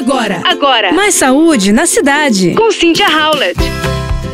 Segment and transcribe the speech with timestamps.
[0.00, 2.54] Agora, Agora, mais saúde na cidade.
[2.54, 3.60] com Cynthia Howlett.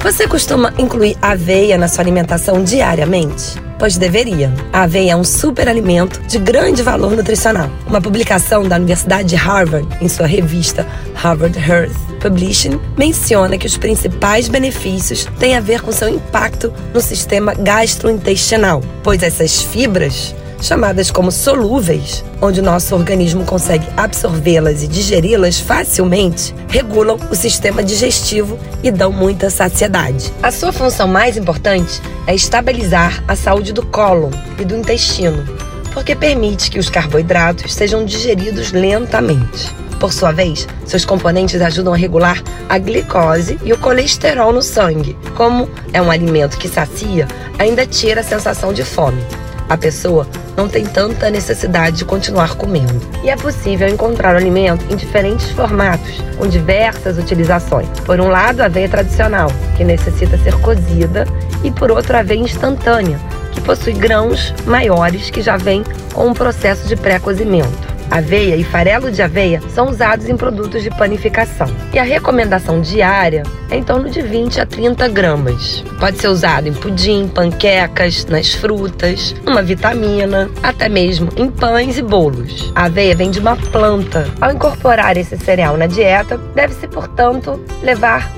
[0.01, 3.61] Você costuma incluir aveia na sua alimentação diariamente?
[3.77, 4.55] Pois deveria.
[4.73, 7.69] A aveia é um superalimento de grande valor nutricional.
[7.85, 10.87] Uma publicação da Universidade de Harvard, em sua revista
[11.17, 17.01] Harvard Health Publishing, menciona que os principais benefícios têm a ver com seu impacto no
[17.01, 24.89] sistema gastrointestinal, pois essas fibras chamadas como solúveis, onde o nosso organismo consegue absorvê-las e
[24.89, 30.33] digeri-las facilmente, regulam o sistema digestivo e dão muita saciedade.
[30.43, 35.45] A sua função mais importante é estabilizar a saúde do cólon e do intestino,
[35.93, 39.71] porque permite que os carboidratos sejam digeridos lentamente.
[39.99, 45.17] Por sua vez, seus componentes ajudam a regular a glicose e o colesterol no sangue.
[45.35, 47.27] Como é um alimento que sacia,
[47.59, 49.23] ainda tira a sensação de fome
[49.69, 53.01] a pessoa não tem tanta necessidade de continuar comendo.
[53.23, 57.89] E é possível encontrar o alimento em diferentes formatos, com diversas utilizações.
[58.05, 61.27] Por um lado, a aveia tradicional, que necessita ser cozida,
[61.63, 63.19] e por outro, a aveia instantânea,
[63.53, 67.86] que possui grãos maiores que já vem com um processo de pré-cozimento.
[68.11, 71.69] Aveia e farelo de aveia são usados em produtos de panificação.
[71.93, 75.85] E a recomendação diária é em torno de 20 a 30 gramas.
[75.99, 82.03] Pode ser usado em pudim, panquecas, nas frutas, uma vitamina, até mesmo em pães e
[82.03, 82.73] bolos.
[82.75, 84.27] A aveia vem de uma planta.
[84.41, 88.31] Ao incorporar esse cereal na dieta, deve-se, portanto, levar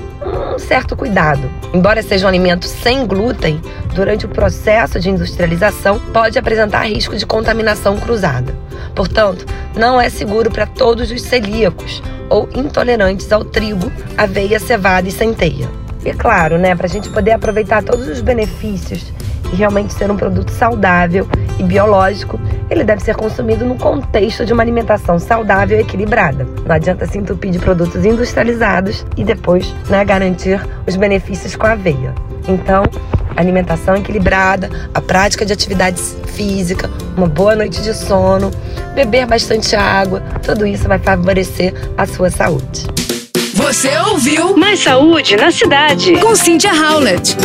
[0.59, 1.49] um certo cuidado.
[1.73, 3.61] Embora seja um alimento sem glúten,
[3.95, 8.53] durante o processo de industrialização pode apresentar risco de contaminação cruzada.
[8.93, 15.11] Portanto, não é seguro para todos os celíacos ou intolerantes ao trigo, aveia, cevada e
[15.11, 15.69] centeia.
[16.03, 19.13] E claro, né, para a gente poder aproveitar todos os benefícios
[19.51, 24.53] e realmente ser um produto saudável e biológico, ele deve ser consumido no contexto de
[24.53, 26.47] uma alimentação saudável e equilibrada.
[26.65, 31.71] Não adianta se entupir de produtos industrializados e depois né, garantir os benefícios com a
[31.71, 32.13] aveia.
[32.47, 32.83] Então,
[33.35, 38.51] alimentação equilibrada, a prática de atividades física, uma boa noite de sono,
[38.93, 42.87] beber bastante água, tudo isso vai favorecer a sua saúde.
[43.53, 46.13] Você ouviu Mais saúde na cidade.
[46.17, 47.35] com Cynthia Howlett.